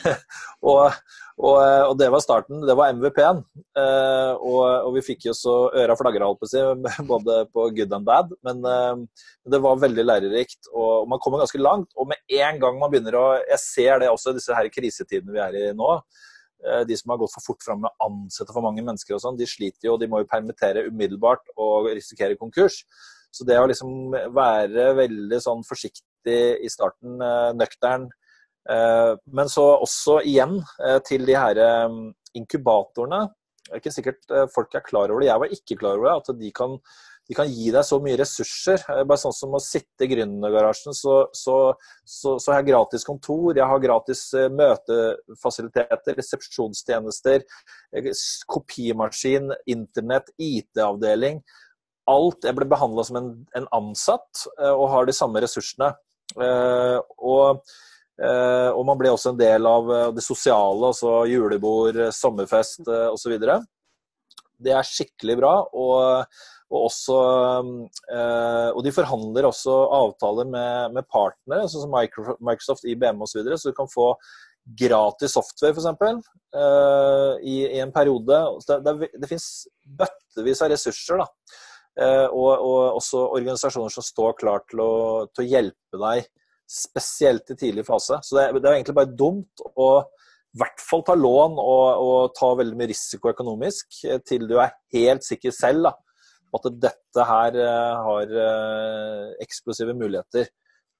[0.70, 0.92] og,
[1.36, 2.62] og, eh, og, det var starten.
[2.66, 3.42] Det var MVP-en.
[3.76, 6.30] Eh, og, og, vi fikk jo så øra flagra,
[7.12, 8.32] både på good and bad.
[8.46, 11.92] Men eh, det var veldig lærerikt, og man kommer ganske langt.
[11.96, 15.36] Og med en gang man begynner å Jeg ser det også i disse her krisetidene
[15.36, 16.00] vi er i nå.
[16.64, 19.24] Eh, de som har gått for fort fram med å ansette for mange mennesker og
[19.24, 19.98] sånn, de sliter jo.
[20.00, 22.82] De må jo permittere umiddelbart og risikere konkurs.
[23.34, 28.08] Så det å liksom være veldig sånn forsiktig i starten, eh, nøktern,
[28.66, 30.58] Eh, men så også igjen
[31.06, 31.98] til de her eh,
[32.38, 33.26] inkubatorene.
[33.66, 35.28] Det er ikke sikkert folk er klar over det.
[35.30, 36.16] Jeg var ikke klar over det.
[36.20, 36.76] At de kan,
[37.26, 38.84] de kan gi deg så mye ressurser.
[39.02, 41.56] Bare sånn som å sitte i Gründergarasjen, så, så,
[42.04, 44.22] så, så, har jeg gratis kontor, jeg har gratis
[44.54, 47.46] møtefasiliteter, resepsjonstjenester,
[48.52, 51.42] kopimaskin, internett, IT-avdeling.
[52.06, 52.46] Alt.
[52.46, 55.90] Jeg ble behandla som en, en, ansatt og har de samme ressursene.
[56.36, 57.66] Og
[58.16, 62.88] Eh, og man ble også en del av eh, det sosiale, altså julebord, eh, sommerfest
[62.88, 63.34] osv.
[64.56, 65.54] Det er skikkelig bra.
[65.76, 67.16] Og, og, også,
[68.74, 73.30] og de forhandler også avtaler med, med partnere, sånn som Microsoft, IBM osv.
[73.30, 74.08] Så, videre, så du kan få
[74.80, 76.26] gratis software, f.eks.
[76.56, 78.40] Uh, i, i en periode.
[78.66, 79.46] Det, det, det finnes
[80.00, 81.22] bøttevis av ressurser.
[81.22, 81.28] da.
[82.32, 84.92] og, og, også organisasjoner som står klar til å,
[85.30, 86.26] til å hjelpe deg
[86.66, 88.18] spesielt i tidlig fase.
[88.22, 89.90] Så det, det er egentlig bare dumt å
[90.56, 94.56] i hvert fall ta lån og, og, ta veldig mye risiko økonomisk eh, til du
[94.62, 95.92] er helt sikker selv da,
[96.54, 100.48] at dette her uh, har uh, eksplosive muligheter.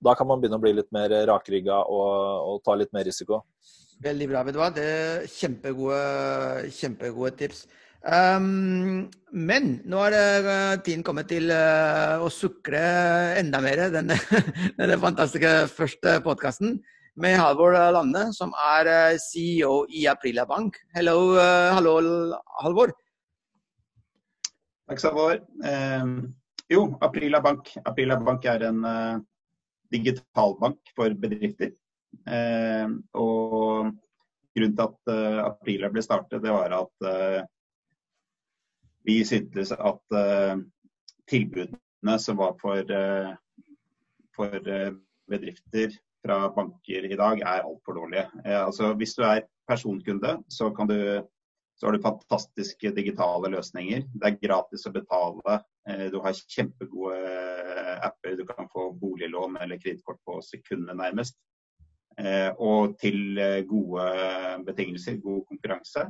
[0.05, 3.41] da kan man begynne å bli litt mer rakrygga og, og ta litt mer risiko.
[4.05, 4.43] Veldig bra.
[4.45, 4.69] vet du hva?
[4.71, 6.01] Det er kjempegode,
[6.77, 7.63] kjempegode tips.
[8.07, 12.83] Um, men nå er det tiden kommet til å sukre
[13.41, 14.21] enda mer denne,
[14.79, 16.77] denne fantastiske første podkasten
[17.17, 20.77] med Halvor Lande, som er CEO i Aprila Bank.
[20.95, 21.97] Hello, uh, hallo,
[22.61, 22.93] Halvor.
[24.87, 25.31] Takk skal ha.
[26.03, 26.13] Um,
[26.71, 27.73] jo, Aprila Bank.
[27.85, 28.85] Aprila Bank er en
[29.93, 31.75] digitalbank for bedrifter.
[32.25, 33.93] Eh, og
[34.57, 37.43] grunnen til at eh, Aprila ble startet, det var at uh,
[39.07, 40.57] vi syntes at uh,
[41.31, 42.91] tilbudene som var for,
[44.35, 44.67] for
[45.31, 48.27] bedrifter fra banker i dag, er altfor dårlige.
[48.45, 50.99] altså, hvis du er personkunde, så, kan du,
[51.77, 54.07] så har du fantastiske digitale løsninger.
[54.17, 55.59] Det er gratis å betale.
[56.11, 57.19] Du har kjempegode
[58.07, 58.39] apper.
[58.39, 61.37] Du kan få boliglån eller kredittkort på sekundet nærmest.
[62.17, 64.05] Eh, og til eh, gode
[64.65, 66.07] betingelser, god konkurranse.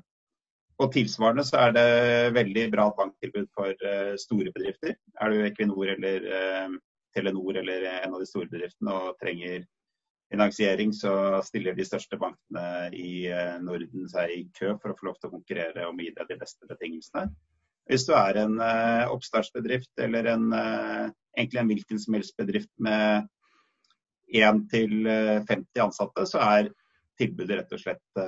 [0.79, 4.95] Og tilsvarende så er det veldig bra banktilbud for eh, store bedrifter.
[5.21, 6.29] Er du Equinor eller
[7.17, 9.65] Telenor eller en av de store bedriftene og trenger
[10.33, 13.29] finansiering, så stiller de største bankene i
[13.63, 16.33] Norden seg i kø for å få lov til å konkurrere om å gi deg
[16.33, 17.29] de beste betingelsene.
[17.87, 18.57] Hvis du er en
[19.15, 20.49] oppstartsbedrift eller en,
[21.39, 23.29] egentlig en hvilken som helst bedrift med
[24.35, 26.73] 1 til 50 eh, ansatte, så er
[27.17, 28.21] tilbudet rett og slett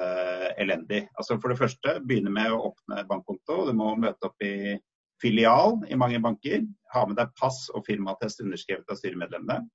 [0.56, 1.02] elendig.
[1.18, 3.66] Altså For det første, begynne med å åpne bankkonto.
[3.68, 4.78] Du må møte opp i
[5.20, 6.62] filial i mange banker.
[6.94, 9.66] Ha med deg pass og firmatest underskrevet av styremedlemmene.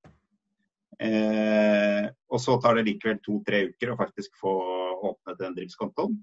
[1.00, 4.54] Eh, og så tar det likevel to-tre uker å faktisk få
[5.10, 6.18] åpnet den driftskontoen.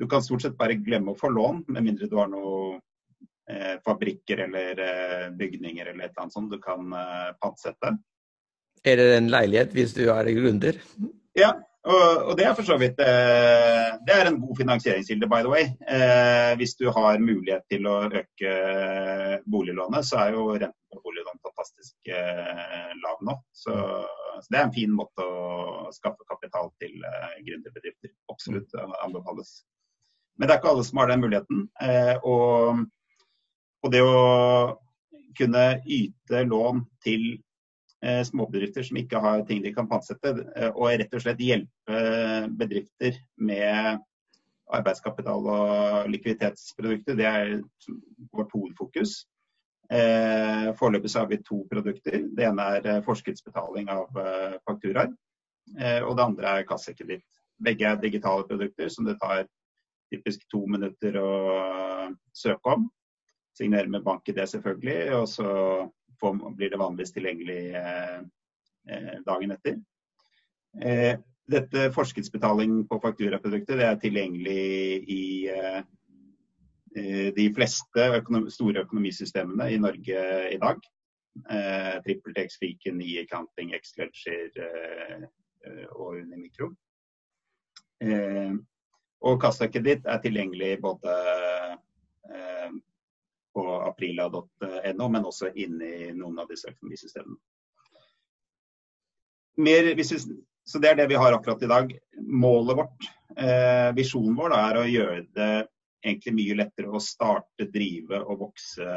[0.00, 2.78] Du kan stort sett bare glemme å få lån, med mindre du har noen
[3.50, 7.96] eh, fabrikker eller eh, bygninger eller et eller annet sånt du kan eh, pantsette.
[8.80, 10.78] Er det en leilighet hvis du er gründer?
[11.36, 11.52] Ja,
[11.88, 15.70] og, det er for så vidt eh, det er en god finansieringskilde, by the way.
[15.88, 18.52] Eh, hvis du har mulighet til å øke
[19.48, 23.38] boliglånet, så er jo renten på boliglån fantastisk eh, lav nå.
[23.56, 23.72] Så,
[24.50, 28.12] det er en fin måte å skaffe kapital til eh, gründerbedrifter.
[28.32, 29.62] Absolutt anbefales.
[30.36, 31.66] Men det er ikke alle som har den muligheten.
[31.80, 32.84] Eh, og,
[33.80, 34.16] og det å
[35.38, 37.49] kunne yte lån til Eh,
[38.00, 42.04] småbedrifter som ikke har ting de kan pantsette, eh, og rett og slett hjelpe
[42.60, 44.00] bedrifter med
[44.70, 47.18] arbeidskapital og likviditetsprodukter.
[47.18, 47.56] Det er
[48.32, 49.24] vårt hovedfokus.
[49.90, 52.22] Eh, foreløpig har vi to produkter.
[52.36, 54.08] Det ene er forskuddsbetaling av
[54.66, 55.10] fakturaer.
[56.06, 57.26] Og det andre er kassekreditt.
[57.62, 59.44] Begge er digitale produkter som det tar
[60.10, 61.30] typisk to minutter å
[62.34, 62.88] søke om.
[63.58, 65.14] Signere med bank i det, selvfølgelig.
[65.18, 65.50] Og så
[66.56, 68.20] blir det vanligvis tilgjengelig eh,
[68.88, 69.80] eh, dagen etter.
[70.80, 71.16] Eh,
[71.50, 74.60] dette forskuddsbetaling på fakturaprodukter er tilgjengelig
[75.10, 75.24] i
[76.90, 78.04] de fleste
[78.54, 80.22] store økonomisystemene i Norge
[80.54, 80.78] i dag.
[81.50, 86.72] Eh, TrippelTex, Fiken, E-Counting, X-Ledger eh, og Unimikro.
[88.02, 88.54] Eh,
[89.20, 91.14] og kassakreditt er tilgjengelig både
[93.90, 97.38] aprila.no, men også inni noen av disse økonomisystemene.
[99.60, 101.92] Mer, vi, så Det er det vi har akkurat i dag.
[102.20, 105.52] Målet vårt, eh, visjonen vår, da, er å gjøre det
[106.04, 108.94] egentlig mye lettere å starte, drive og vokse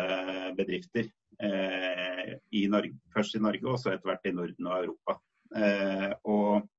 [0.58, 1.10] bedrifter.
[1.44, 5.18] Eh, i Norge, først i Norge og så etter hvert i Norden og Europa.
[5.58, 6.70] Eh, og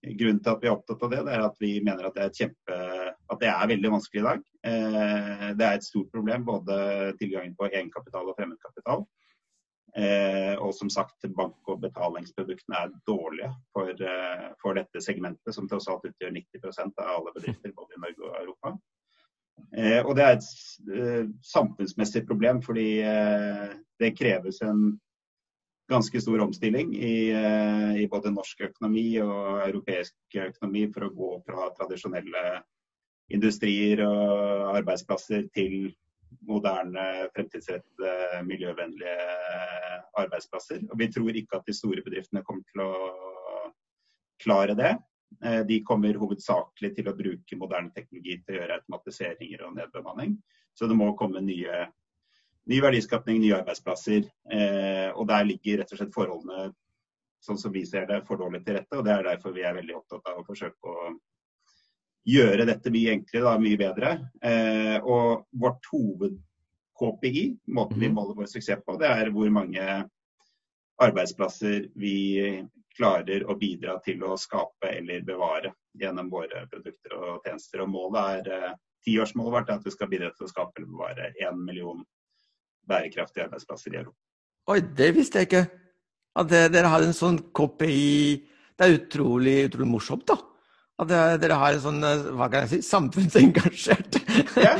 [0.00, 2.22] Grunnen til at vi er opptatt av det, det er at vi mener at det
[2.24, 2.76] er, kjempe,
[3.30, 4.44] at det er veldig vanskelig i dag.
[4.70, 6.76] Eh, det er et stort problem, både
[7.20, 9.04] tilgangen på egenkapital og fremmedkapital.
[10.00, 15.68] Eh, og som sagt, bank- og betalingsproduktene er dårlige for, eh, for dette segmentet, som
[15.68, 18.78] tross alt utgjør 90% av alle bedrifter både i Norge og Europa.
[20.08, 23.02] og det er et samfunnsmessig problem, fordi
[24.00, 24.98] det kreves en
[25.90, 31.30] ganske stor omstilling i, eh, i, både norsk økonomi og europeisk økonomi for å gå
[31.46, 32.44] fra tradisjonelle
[33.34, 35.92] industrier og arbeidsplasser til
[36.46, 39.28] moderne, fremtidsrettede, miljøvennlige
[40.18, 40.82] arbeidsplasser.
[40.90, 42.92] Og vi tror ikke at de store bedriftene kommer til å
[44.40, 44.94] klare det.
[45.44, 50.38] Eh, de kommer hovedsakelig til å bruke moderne teknologi til å gjøre automatiseringer og nedbemanning.
[50.74, 51.86] Så det må komme nye
[52.68, 54.28] ny verdiskapning, nye arbeidsplasser.
[54.52, 56.70] Eh, og der ligger rett og slett forholdene
[57.40, 58.98] sånn som vi ser det, for dårlig til rette.
[58.98, 61.10] og Det er derfor vi er veldig opptatt av å forsøke å
[62.28, 64.12] gjøre dette mye enklere, da, mye bedre.
[64.44, 67.44] Eh, og vårt hoved-KPI,
[67.76, 68.18] måten vi mhm.
[68.18, 69.86] måler vår suksess på, det er hvor mange
[71.00, 72.60] arbeidsplasser vi
[72.96, 77.86] klarer å bidra til å skape eller bevare gjennom våre produkter og tjenester.
[77.86, 80.90] Og målet er, eh, Tiårsmålet vårt er at vi skal bidra til å skape eller
[80.90, 82.02] bevare én million
[82.88, 84.16] bærekraftige arbeidsplasser i Europa.
[84.70, 85.64] Oi, det visste jeg ikke.
[86.40, 88.46] At dere har en sånn KPI
[88.78, 90.36] Det er utrolig, utrolig morsomt, da.
[91.00, 91.10] At
[91.42, 94.20] dere har en sånn eh, hva kan jeg si, samfunnsengasjert
[94.60, 94.74] ja.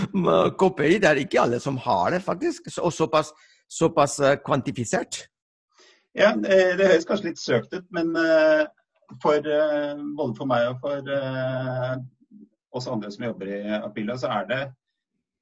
[0.60, 0.98] KPI.
[1.02, 2.70] Det er ikke alle som har det, faktisk.
[2.82, 3.32] Og såpass,
[3.70, 5.24] såpass eh, kvantifisert.
[6.14, 8.62] Ja, det høres kanskje litt søkt ut, men eh,
[9.22, 11.96] for, eh, både for meg og for eh,
[12.74, 14.60] oss andre som jobber i Apila, så er det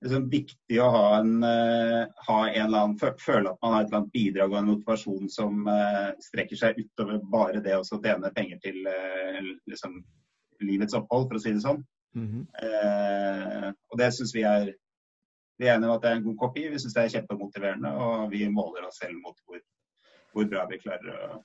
[0.02, 4.00] liksom viktig å ha en, ha en eller annen, føle at man har et eller
[4.00, 5.68] annet bidrag og en motivasjon som
[6.26, 8.80] strekker seg utover bare det å tjene penger til
[9.70, 10.00] liksom,
[10.62, 11.84] livets opphold, for å si det sånn.
[12.18, 12.46] Mm -hmm.
[12.66, 14.74] eh, og det syns vi er
[15.58, 16.68] Vi er enige om at det er en god kopi.
[16.68, 19.60] Vi syns det er kjempemotiverende, og vi måler oss selv mot hvor
[20.32, 21.40] hvor bra vi klarer å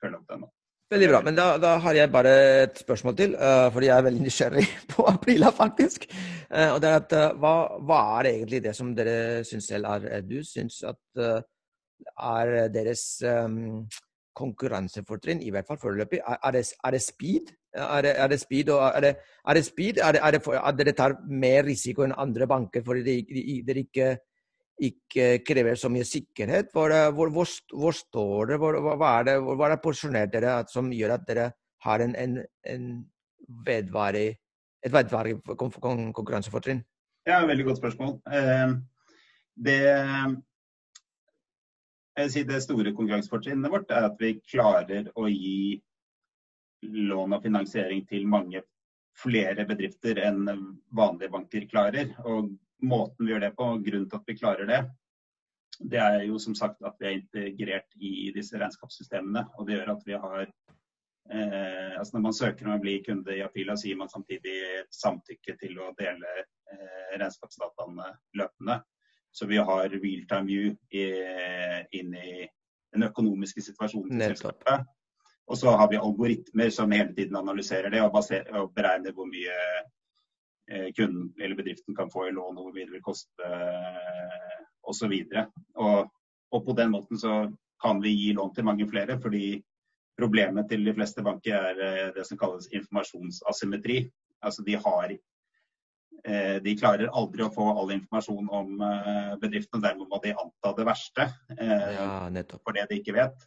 [0.00, 0.46] følge opp den.
[0.86, 1.20] Veldig bra.
[1.26, 4.66] Men da, da, har jeg bare et spørsmål til, uh, fordi jeg er veldig nysgjerrig
[4.92, 6.06] på Aprila, faktisk.
[6.46, 9.90] Uh, og det er at uh, hva, hva, er egentlig det som dere syns selv
[9.90, 13.88] er Du syns at er deres um,
[14.36, 17.50] konkurransefortrinn, i hvert fall foreløpig, er, er, er, det speed?
[17.74, 19.12] Er det, er det speed, og er det,
[19.48, 19.98] er det speed?
[19.98, 23.16] Er det, det for, at dere tar mer risiko enn andre banker fordi
[23.66, 24.12] dere ikke
[24.76, 26.72] ikke krever så mye sikkerhet?
[26.72, 28.58] Hvor, hvor, hvor, hvor står det?
[28.60, 31.46] hva er det hva er det posisjonert dere som gjør at dere
[31.86, 32.36] har en, en,
[32.66, 32.90] en
[33.66, 34.28] vedvarig,
[34.84, 36.82] et vedvarig konkurransefortrinn?
[37.26, 38.18] Ja, veldig godt spørsmål.
[38.32, 38.76] Eh,
[39.66, 39.80] det,
[42.30, 45.80] si det store konkurransefortrinnet vårt er at vi klarer å gi
[46.86, 48.62] lån og finansiering til mange
[49.16, 50.44] flere bedrifter enn
[50.94, 52.12] vanlige banker klarer.
[52.28, 54.80] Og måten vi gjør det på, grunnen til at vi klarer det,
[55.78, 59.44] det er jo som sagt at vi er integrert i disse regnskapssystemene.
[59.56, 63.36] Og det gjør at vi har eh, altså Når man søker om å bli kunde
[63.36, 64.56] i Apila, så gir man samtidig
[64.94, 68.80] samtykke til å dele eh, regnskapsdataene løpende.
[69.32, 71.06] Så vi har real time view i,
[71.98, 72.46] inn i
[72.94, 74.86] den økonomiske situasjonen til selskapet.
[75.46, 79.28] Og så har vi algoritmer som hele tiden analyserer det og, baserer, og beregner hvor
[79.28, 79.82] mye Eh,
[80.96, 85.14] kunden eller bedriften kan få i lån, og hvor mye det vil koste eh, osv.
[85.76, 86.10] Og,
[86.52, 87.38] og på den måten så
[87.82, 89.60] kan vi gi lån til mange flere, fordi
[90.18, 94.04] problemet til de fleste banker er eh, det som kalles informasjonsasymmetri.
[94.42, 95.16] Altså de har
[96.26, 98.80] de klarer aldri å få all informasjon om
[99.38, 102.08] bedriften, og dermed må de anta det verste ja,
[102.56, 103.44] for det de ikke vet.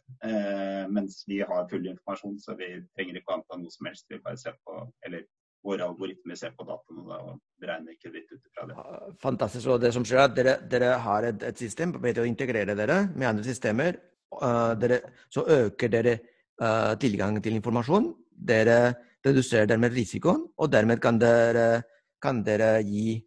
[0.88, 4.06] Mens vi har full informasjon, så vi trenger ikke å anta noe som helst.
[4.08, 5.26] Vi bare ser på, eller
[5.64, 8.76] våre algoritmer ser på dataene da, og beregner kreditt ut fra det.
[9.22, 9.68] Fantastisk.
[9.74, 12.76] Og det som skjer, er at dere, dere har et, et, system ved å integrere
[12.78, 14.00] dere med andre systemer.
[14.30, 15.00] Uh, dere,
[15.32, 16.16] så øker dere
[16.62, 18.12] uh, tilgangen til informasjon.
[18.30, 18.80] Dere
[19.26, 21.82] reduserer dermed risikoen, og dermed kan dere,
[22.22, 23.18] kan dere gi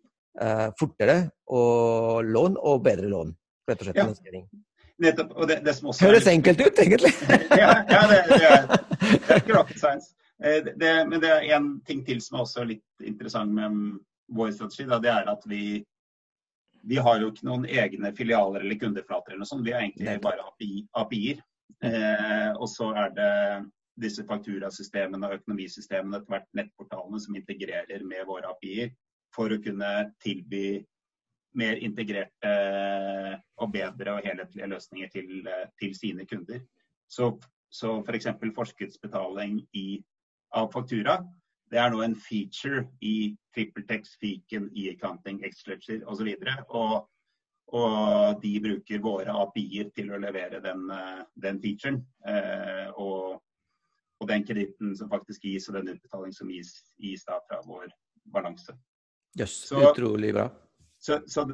[0.41, 1.19] uh, fortere
[1.53, 3.33] og lån og bedre lån.
[3.69, 4.43] Rett og slett ja.
[5.03, 5.31] Nettopp.
[5.37, 7.13] Og det, det som også Høres enkelt ut, egentlig.
[7.61, 8.67] ja, ja, det, det, er,
[8.99, 10.13] det er ikke rocket science.
[10.43, 13.99] Eh, det, men det er én ting til som er også litt interessant med
[14.35, 14.87] vår strategi.
[14.89, 15.63] Da, det er at vi,
[16.83, 19.65] vi har jo ikke noen egne filialer eller kundeflater eller noe sånt.
[19.65, 20.49] Vi har egentlig bare
[20.99, 21.43] API-er.
[21.83, 23.31] Eh, og så er det
[24.03, 28.91] disse fakturasystemene og økonomisystemene, etter hvert nettportalene, som integrerer med våre API-er
[29.33, 30.81] for å kunne tilby
[31.57, 32.53] mer integrerte
[33.61, 36.63] og bedre og helhetlige løsninger til, til sine kunder.
[37.09, 37.35] Så,
[37.69, 38.31] så f.eks.
[38.41, 39.85] For forskuddsbetaling i
[40.53, 41.17] av faktura.
[41.73, 46.29] Det er nå en feature i TrippelTex, Fiken, e-accounting, X-Ledger osv.
[46.69, 47.07] Og,
[47.73, 52.03] og de bruker våre API-er til å levere den, eh, den featuren.
[52.29, 53.41] Eh, og,
[54.19, 57.89] og, den kreditten som faktisk gis, og den utbetaling som gis, gis da fra vår
[58.33, 58.77] balanse.
[59.33, 60.47] Jøss, yes, utrolig bra.
[61.01, 61.47] Så, så,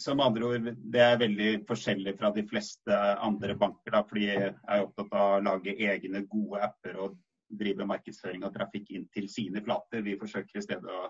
[0.00, 3.92] som andre ord, det er veldig forskjellig fra de fleste andre banker.
[3.94, 8.52] Da, fordi jeg er opptatt av å lage egne gode apper og drive markedsføring og
[8.54, 10.04] trafikk inn til sine flater.
[10.04, 11.08] Vi forsøker i stedet å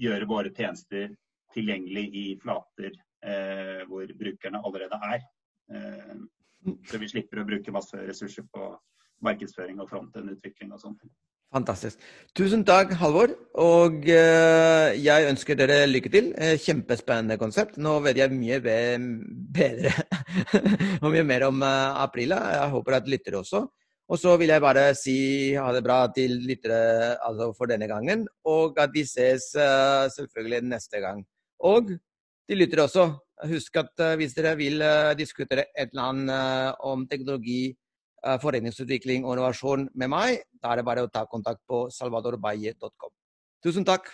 [0.00, 1.12] gjøre våre tjenester
[1.54, 2.94] tilgjengelig i flater
[3.24, 5.28] eh, hvor brukerne allerede er.
[5.70, 6.16] Eh,
[6.88, 8.72] så vi slipper å bruke masse ressurser på
[9.24, 11.04] markedsføring og frontend-utvikling og sånt.
[11.54, 12.00] Fantastisk.
[12.34, 13.30] Tusen takk, Halvor.
[13.62, 16.32] Og uh, jeg ønsker dere lykke til.
[16.34, 17.78] Eh, kjempespennende konsept.
[17.78, 19.92] Nå vet jeg mye bedre
[21.02, 22.40] og mye mer om uh, Aprila.
[22.56, 23.62] Jeg håper at lyttere også.
[24.12, 25.18] Og så vil jeg bare si
[25.56, 30.60] ha det bra til lyttere altså for denne gangen, og at vi ses eh, selvfølgelig
[30.68, 31.22] neste gang.
[31.64, 31.88] Og
[32.44, 33.06] til lyttere også,
[33.48, 37.74] husk at eh, hvis dere vil eh, diskutere et eller annet om teknologi,
[38.24, 43.12] forretningsutvikling og innovasjon med meg, da er det bare å ta kontakt på salvadorbaye.com.
[43.60, 44.08] Tusen takk.